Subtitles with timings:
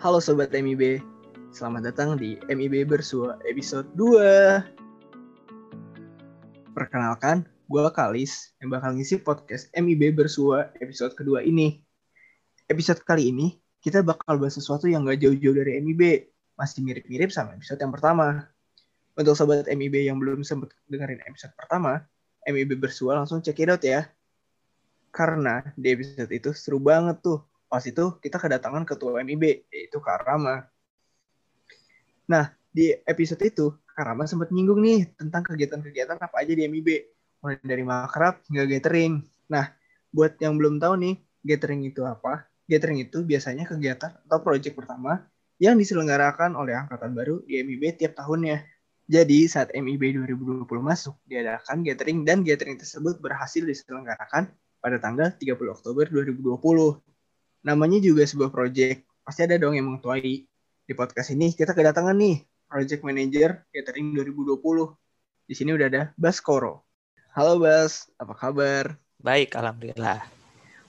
[0.00, 0.96] Halo Sobat MIB,
[1.52, 6.72] selamat datang di MIB Bersua episode 2.
[6.72, 11.84] Perkenalkan, gue Kalis yang bakal ngisi podcast MIB Bersua episode kedua ini.
[12.64, 17.60] Episode kali ini, kita bakal bahas sesuatu yang gak jauh-jauh dari MIB, masih mirip-mirip sama
[17.60, 18.48] episode yang pertama.
[19.20, 22.08] Untuk Sobat MIB yang belum sempat dengerin episode pertama,
[22.48, 24.08] MIB Bersua langsung check it out ya.
[25.12, 30.26] Karena di episode itu seru banget tuh pas itu kita kedatangan ketua MIB yaitu Kak
[30.26, 30.66] Rama.
[32.26, 36.88] Nah, di episode itu Kak Rama sempat nyinggung nih tentang kegiatan-kegiatan apa aja di MIB,
[37.46, 39.22] mulai dari makrab hingga gathering.
[39.46, 39.70] Nah,
[40.10, 41.14] buat yang belum tahu nih,
[41.46, 42.50] gathering itu apa?
[42.66, 45.30] Gathering itu biasanya kegiatan atau proyek pertama
[45.62, 48.66] yang diselenggarakan oleh angkatan baru di MIB tiap tahunnya.
[49.10, 55.54] Jadi saat MIB 2020 masuk, diadakan gathering dan gathering tersebut berhasil diselenggarakan pada tanggal 30
[55.70, 57.10] Oktober 2020
[57.60, 59.04] namanya juga sebuah project.
[59.24, 60.48] Pasti ada dong yang mengetuai.
[60.90, 64.58] Di podcast ini kita kedatangan nih Project Manager Catering 2020.
[65.46, 66.82] Di sini udah ada Bas Koro.
[67.30, 68.98] Halo Bas, apa kabar?
[69.22, 70.26] Baik, Alhamdulillah.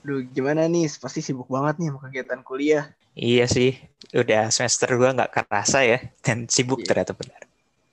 [0.02, 0.90] Duh, gimana nih?
[0.98, 2.84] Pasti sibuk banget nih sama kegiatan kuliah.
[3.12, 3.76] Iya sih,
[4.16, 6.88] udah semester gue nggak kerasa ya, dan sibuk iya.
[6.88, 7.42] ternyata benar.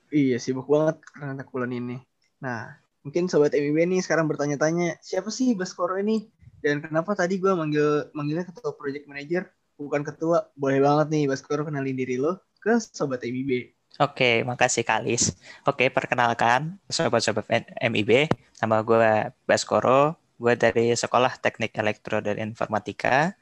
[0.10, 1.98] Iya, sibuk banget karena kuliah ini.
[2.42, 2.74] Nah,
[3.06, 6.26] mungkin Sobat MIB nih sekarang bertanya-tanya, siapa sih Bas Koro ini?
[6.60, 9.44] Dan kenapa tadi gue manggil manggilnya ketua project manager
[9.80, 10.52] bukan ketua?
[10.56, 13.72] Boleh banget nih Baskoro kenalin diri lo ke sobat MIB.
[14.00, 15.36] Oke, makasih Kalis.
[15.68, 18.32] Oke, perkenalkan sobat-sobat MIB.
[18.64, 20.16] Nama gue Baskoro.
[20.40, 23.36] Gue dari Sekolah Teknik Elektro dan Informatika.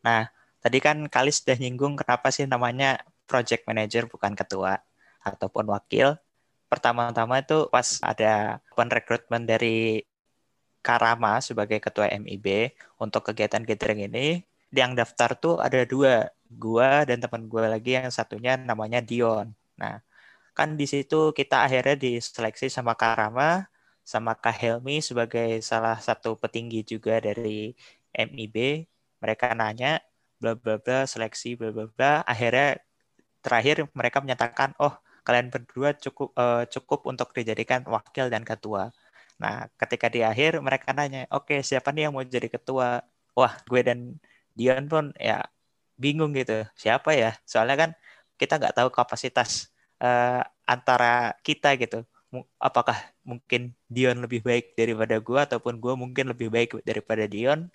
[0.00, 0.32] Nah,
[0.64, 4.80] tadi kan Kalis sudah nyinggung kenapa sih namanya project manager bukan ketua
[5.20, 6.16] ataupun wakil.
[6.72, 10.07] Pertama-tama itu pas ada open dari
[10.88, 14.40] Karama sebagai ketua MIB untuk kegiatan gathering ini.
[14.72, 19.52] Yang daftar tuh ada dua gua dan teman gua lagi yang satunya namanya Dion.
[19.76, 20.00] Nah
[20.56, 23.68] kan di situ kita akhirnya diseleksi sama Karama
[24.02, 27.76] sama Kak Helmi sebagai salah satu petinggi juga dari
[28.16, 28.88] MIB
[29.20, 30.00] mereka nanya
[30.40, 32.12] bla bla bla seleksi bla bla bla.
[32.24, 32.80] Akhirnya
[33.44, 34.94] terakhir mereka menyatakan oh
[35.28, 38.88] kalian berdua cukup uh, cukup untuk dijadikan wakil dan ketua
[39.42, 43.02] Nah, ketika di akhir mereka nanya, oke okay, siapa nih yang mau jadi ketua?
[43.38, 43.98] Wah, gue dan
[44.58, 45.46] Dion pun ya
[45.94, 47.38] bingung gitu, siapa ya?
[47.46, 47.90] Soalnya kan
[48.40, 49.70] kita nggak tahu kapasitas
[50.02, 52.02] uh, antara kita gitu.
[52.60, 57.70] Apakah mungkin Dion lebih baik daripada gue ataupun gue mungkin lebih baik daripada Dion?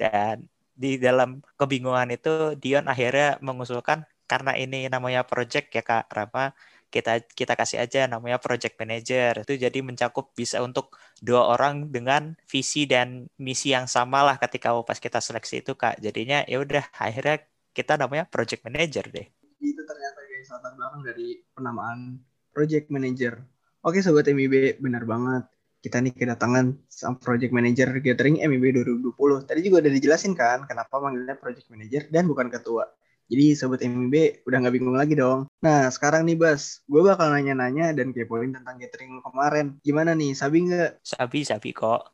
[0.00, 6.56] Dan di dalam kebingungan itu Dion akhirnya mengusulkan karena ini namanya project ya Kak Rama,
[6.92, 9.48] kita kita kasih aja namanya project manager.
[9.48, 10.92] Itu jadi mencakup bisa untuk
[11.24, 15.96] dua orang dengan visi dan misi yang sama lah ketika pas kita seleksi itu kak.
[16.04, 17.40] Jadinya ya udah akhirnya
[17.72, 19.26] kita namanya project manager deh.
[19.64, 22.20] Itu ternyata guys latar belakang dari penamaan
[22.52, 23.40] project manager.
[23.82, 25.48] Oke sobat MIB benar banget.
[25.82, 30.94] Kita nih kedatangan sang project manager gathering MIB 2020 tadi juga udah dijelasin kan kenapa
[31.02, 32.86] manggilnya project manager dan bukan ketua
[33.32, 35.48] jadi sobat MIB udah nggak bingung lagi dong.
[35.64, 39.80] Nah sekarang nih Bas, gue bakal nanya-nanya dan kepoin tentang gathering kemarin.
[39.80, 41.00] Gimana nih, sabi nggak?
[41.00, 42.12] Sabi, sabi kok.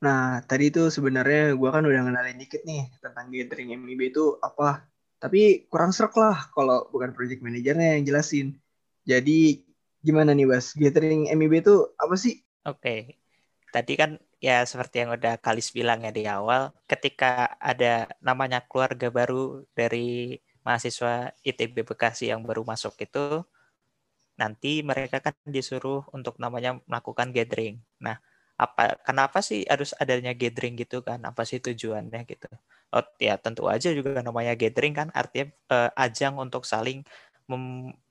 [0.00, 4.88] Nah tadi itu sebenarnya gue kan udah ngenalin dikit nih tentang gathering MIB itu apa.
[5.20, 8.56] Tapi kurang serak lah kalau bukan project manajernya yang jelasin.
[9.04, 9.68] Jadi
[10.00, 12.40] gimana nih Bas, gathering MIB itu apa sih?
[12.64, 13.00] Oke, okay.
[13.68, 14.16] tadi kan
[14.46, 20.38] ya seperti yang udah Kalis bilang ya di awal, ketika ada namanya keluarga baru dari
[20.66, 23.42] mahasiswa ITB Bekasi yang baru masuk itu,
[24.38, 27.82] nanti mereka kan disuruh untuk namanya melakukan gathering.
[27.98, 28.16] Nah,
[28.58, 31.18] apa kenapa sih harus adanya gathering gitu kan?
[31.26, 32.48] Apa sih tujuannya gitu?
[32.94, 37.04] Oh ya tentu aja juga namanya gathering kan artinya eh, ajang untuk saling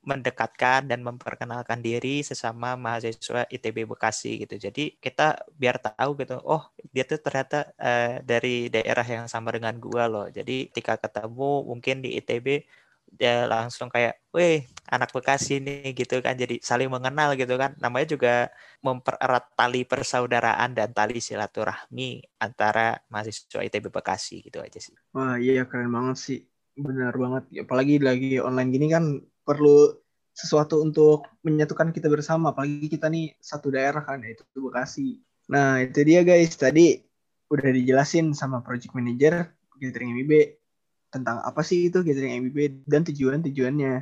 [0.07, 4.55] mendekatkan dan memperkenalkan diri sesama mahasiswa ITB Bekasi gitu.
[4.55, 6.63] Jadi kita biar tahu gitu, oh
[6.95, 10.27] dia tuh ternyata uh, dari daerah yang sama dengan gua loh.
[10.31, 12.63] Jadi ketika ketemu mungkin di ITB
[13.07, 16.35] dia langsung kayak, weh anak Bekasi nih gitu kan.
[16.39, 17.75] Jadi saling mengenal gitu kan.
[17.79, 18.35] Namanya juga
[18.83, 24.95] mempererat tali persaudaraan dan tali silaturahmi antara mahasiswa ITB Bekasi gitu aja sih.
[25.15, 26.39] Wah iya keren banget sih
[26.77, 27.43] Benar banget.
[27.65, 29.95] Apalagi lagi online gini kan perlu
[30.35, 32.51] sesuatu untuk menyatukan kita bersama.
[32.51, 35.23] Apalagi kita nih satu daerah kan, yaitu Bekasi.
[35.47, 36.51] Nah, itu dia guys.
[36.59, 36.99] Tadi
[37.47, 39.47] udah dijelasin sama project manager
[39.79, 40.59] gathering MIB
[41.07, 43.93] tentang apa sih itu gathering MIB dan tujuan-tujuannya.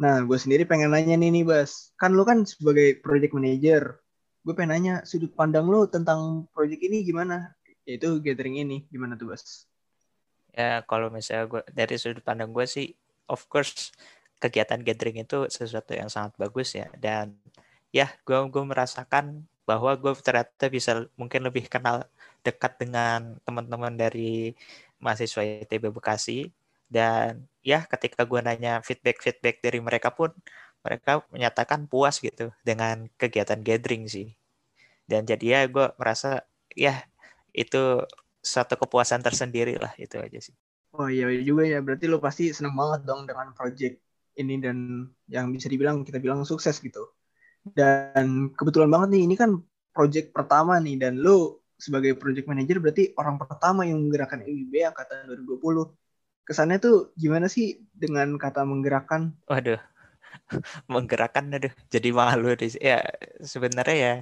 [0.00, 1.92] Nah, gue sendiri pengen nanya nih nih, Bas.
[2.00, 4.00] Kan lu kan sebagai project manager.
[4.40, 7.52] Gue pengen nanya sudut pandang lu tentang project ini gimana?
[7.84, 8.88] Yaitu gathering ini.
[8.88, 9.68] Gimana tuh, Bas?
[10.56, 12.96] ya kalau misalnya gue dari sudut pandang gue sih
[13.28, 13.92] of course
[14.42, 16.88] kegiatan gathering itu sesuatu yang sangat bagus ya.
[16.96, 17.36] Dan
[17.94, 22.06] ya gue gue merasakan bahwa gue ternyata bisa mungkin lebih kenal
[22.46, 24.54] dekat dengan teman-teman dari
[25.02, 26.52] mahasiswa ITB Bekasi.
[26.86, 30.30] Dan ya ketika gue nanya feedback feedback dari mereka pun
[30.86, 34.30] mereka menyatakan puas gitu dengan kegiatan gathering sih.
[35.10, 36.46] Dan jadi ya gue merasa
[36.78, 37.02] ya
[37.50, 38.06] itu
[38.38, 40.54] satu kepuasan tersendiri lah itu aja sih.
[40.94, 41.82] Oh iya juga ya.
[41.82, 44.05] Berarti lo pasti seneng banget dong dengan project
[44.36, 47.12] ini dan yang bisa dibilang kita bilang sukses gitu
[47.74, 49.58] dan kebetulan banget nih ini kan
[49.90, 55.28] project pertama nih dan lo sebagai project manager berarti orang pertama yang menggerakkan MIB angkatan
[55.28, 55.92] 2020
[56.46, 59.34] kesannya tuh gimana sih dengan kata menggerakkan?
[59.50, 59.82] Waduh,
[60.92, 62.70] menggerakkan aduh jadi malu deh.
[62.78, 63.02] Ya
[63.42, 64.14] sebenarnya ya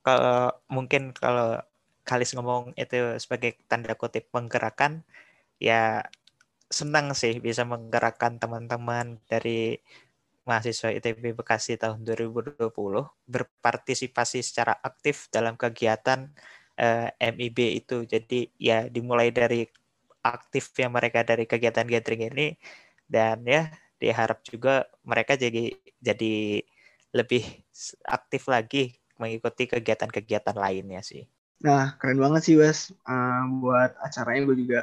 [0.00, 1.60] kalau mungkin kalau
[2.02, 5.06] Kalis ngomong itu sebagai tanda kutip menggerakkan
[5.62, 6.02] ya
[6.72, 9.78] senang sih bisa menggerakkan teman-teman dari
[10.42, 12.72] mahasiswa ITB Bekasi tahun 2020
[13.30, 16.32] berpartisipasi secara aktif dalam kegiatan
[16.80, 18.02] eh, MIB itu.
[18.08, 19.62] Jadi ya dimulai dari
[20.22, 22.46] aktifnya mereka dari kegiatan gathering ini
[23.06, 26.62] dan ya diharap juga mereka jadi jadi
[27.14, 27.44] lebih
[28.08, 31.28] aktif lagi mengikuti kegiatan-kegiatan lainnya sih.
[31.62, 32.90] Nah, keren banget sih, Wes.
[33.06, 34.80] Uh, buat acaranya gue juga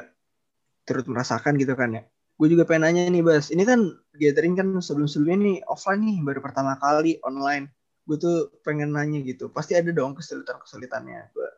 [0.90, 2.02] turut merasakan gitu kan ya.
[2.34, 3.54] Gue juga pengen nanya nih, Bas.
[3.54, 7.70] Ini kan gathering kan sebelum-sebelumnya nih offline nih, baru pertama kali online.
[8.08, 9.46] Gue tuh pengen nanya gitu.
[9.54, 11.30] Pasti ada dong kesulitan-kesulitannya.
[11.30, 11.48] Gue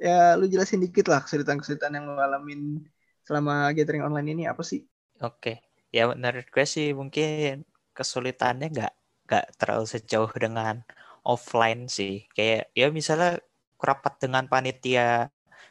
[0.00, 2.80] ya lu jelasin dikit lah kesulitan-kesulitan yang lu alamin
[3.22, 4.82] selama gathering online ini apa sih?
[5.20, 5.60] Oke,
[5.92, 8.92] ya menurut gue sih mungkin kesulitannya nggak
[9.28, 10.80] nggak terlalu sejauh dengan
[11.22, 12.24] offline sih.
[12.32, 13.38] Kayak ya misalnya
[13.76, 15.28] rapat dengan panitia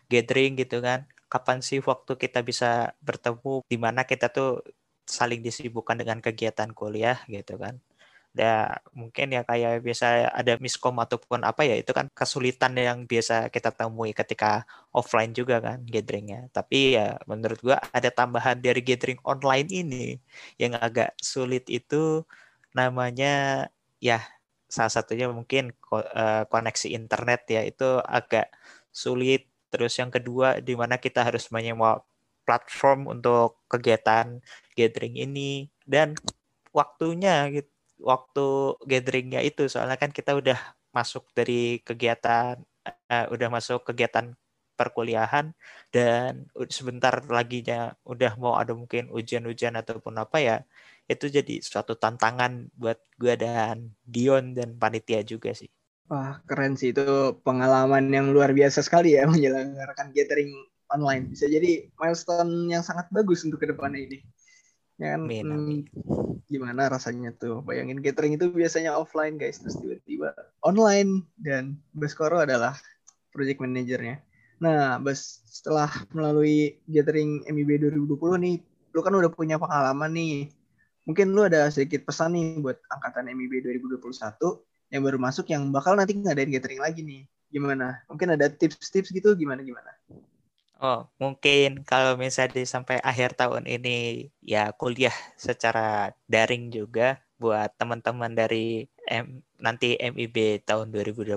[0.07, 1.09] gathering gitu kan.
[1.31, 4.66] Kapan sih waktu kita bisa bertemu di mana kita tuh
[5.06, 7.78] saling disibukkan dengan kegiatan kuliah gitu kan.
[8.38, 10.06] Ya mungkin ya kayak biasa
[10.40, 15.58] ada miskom ataupun apa ya itu kan kesulitan yang biasa kita temui ketika offline juga
[15.66, 20.22] kan gatheringnya tapi ya menurut gua ada tambahan dari gathering online ini
[20.62, 22.22] yang agak sulit itu
[22.78, 23.28] namanya
[24.00, 24.22] ya
[24.70, 28.54] salah satunya mungkin eh, koneksi internet ya itu agak
[28.94, 32.01] sulit terus yang kedua di mana kita harus menyewa
[32.45, 34.42] platform untuk kegiatan
[34.74, 36.18] gathering ini dan
[36.74, 37.69] waktunya gitu
[38.00, 40.60] waktu gatheringnya itu soalnya kan kita udah
[40.95, 42.57] masuk dari kegiatan
[42.88, 44.33] uh, udah masuk kegiatan
[44.80, 45.51] perkuliahan
[45.92, 50.57] dan sebentar laginya udah mau ada mungkin ujian-ujian ataupun apa ya
[51.12, 55.68] itu jadi suatu tantangan buat gue dan Dion dan panitia juga sih.
[56.10, 60.50] Wah keren sih itu pengalaman yang luar biasa sekali ya menyelenggarakan gathering
[60.90, 64.20] online bisa jadi milestone yang sangat bagus untuk ke depannya ini.
[65.00, 65.80] Ya kan, amin, amin.
[65.96, 67.64] Hmm, gimana rasanya tuh?
[67.64, 72.76] Bayangin catering itu biasanya offline guys, terus tiba-tiba online dan Baskoro adalah
[73.32, 74.20] project manajernya.
[74.60, 78.58] Nah, Bas, setelah melalui gathering MIB 2020 nih,
[78.92, 80.52] lu kan udah punya pengalaman nih.
[81.08, 84.04] Mungkin lu ada sedikit pesan nih buat angkatan MIB 2021
[84.89, 87.21] yang baru masuk yang bakal nanti ngadain gathering lagi nih.
[87.50, 88.01] Gimana?
[88.09, 89.89] Mungkin ada tips-tips gitu gimana gimana?
[90.80, 98.31] Oh, mungkin kalau misalnya sampai akhir tahun ini ya kuliah secara daring juga buat teman-teman
[98.31, 101.36] dari M, nanti MIB tahun 2021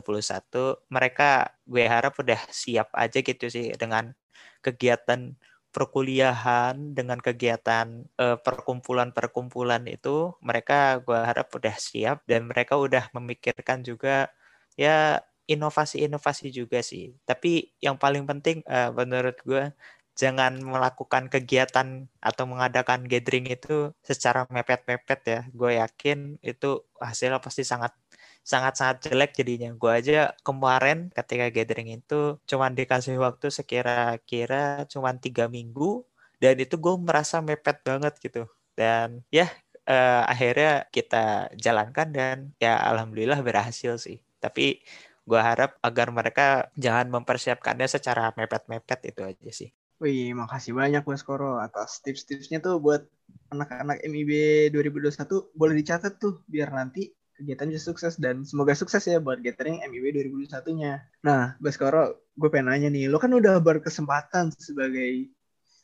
[0.91, 4.15] mereka gue harap udah siap aja gitu sih dengan
[4.63, 5.35] kegiatan
[5.73, 13.81] perkuliahan dengan kegiatan uh, perkumpulan-perkumpulan itu mereka gue harap udah siap dan mereka udah memikirkan
[13.81, 14.29] juga
[14.77, 17.17] ya inovasi-inovasi juga sih.
[17.25, 19.73] Tapi yang paling penting uh, menurut gue
[20.13, 25.41] jangan melakukan kegiatan atau mengadakan gathering itu secara mepet-mepet ya.
[25.57, 27.97] Gue yakin itu hasilnya pasti sangat
[28.43, 29.71] sangat-sangat jelek jadinya.
[29.75, 36.03] Gue aja kemarin ketika gathering itu cuman dikasih waktu sekira-kira cuman tiga minggu
[36.43, 38.43] dan itu gue merasa mepet banget gitu.
[38.75, 39.47] Dan ya
[39.87, 44.19] uh, akhirnya kita jalankan dan ya alhamdulillah berhasil sih.
[44.43, 44.83] Tapi
[45.23, 49.71] gue harap agar mereka jangan mempersiapkannya secara mepet-mepet itu aja sih.
[50.03, 53.07] Wih, makasih banyak Mas Koro atas tips-tipsnya tuh buat
[53.55, 54.31] anak-anak MIB
[54.75, 59.81] 2021 boleh dicatat tuh biar nanti kegiatan bisa sukses dan semoga sukses ya buat gathering
[59.83, 61.01] MIB 2021-nya.
[61.25, 65.33] Nah, Mas Koro, gue pengen nanya nih, lo kan udah berkesempatan sebagai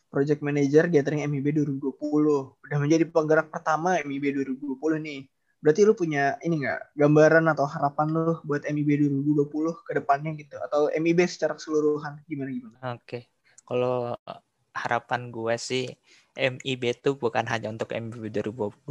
[0.09, 1.93] project manager gathering MIB 2020,
[2.64, 5.21] udah menjadi penggerak pertama MIB 2020 nih
[5.59, 10.55] berarti lu punya ini nggak gambaran atau harapan lu buat MIB 2020 ke depannya gitu
[10.62, 12.76] atau MIB secara keseluruhan gimana gimana?
[12.95, 13.02] Oke.
[13.02, 13.23] Okay.
[13.67, 14.14] Kalau
[14.73, 15.90] harapan gue sih
[16.38, 18.87] MIB itu bukan hanya untuk MIB 2020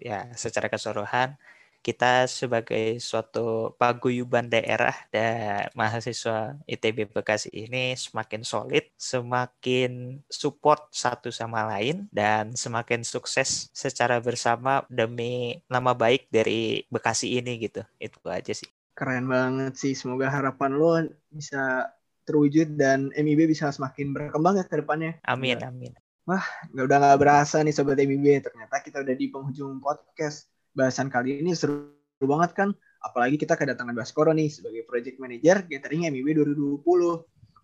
[0.00, 1.36] ya secara keseluruhan
[1.80, 11.32] kita sebagai suatu paguyuban daerah dan mahasiswa ITB Bekasi ini semakin solid, semakin support satu
[11.32, 17.80] sama lain, dan semakin sukses secara bersama demi nama baik dari Bekasi ini gitu.
[17.96, 18.68] Itu aja sih.
[18.92, 19.96] Keren banget sih.
[19.96, 21.00] Semoga harapan lo
[21.32, 21.88] bisa
[22.28, 25.16] terwujud dan MIB bisa semakin berkembang ya ke depannya.
[25.24, 25.96] Amin, amin.
[26.28, 28.44] Wah, nggak udah nggak berasa nih Sobat MIB.
[28.44, 31.90] Ternyata kita udah di penghujung podcast bahasan kali ini seru
[32.22, 32.68] banget kan?
[33.00, 36.84] Apalagi kita kedatangan Baskoro nih sebagai project manager gathering MIB 2020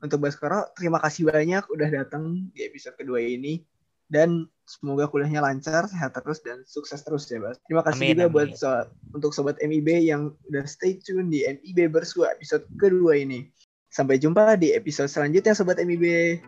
[0.01, 3.61] untuk Baskoro terima kasih banyak udah datang di episode kedua ini.
[4.07, 7.59] Dan semoga kuliahnya lancar sehat terus dan sukses terus ya Bas.
[7.67, 8.35] Terima kasih amin, juga amin.
[8.35, 8.71] buat so
[9.11, 13.51] untuk sobat MIB yang udah stay tune di MIB Bersua episode kedua ini.
[13.91, 16.39] Sampai jumpa di episode selanjutnya sobat MIB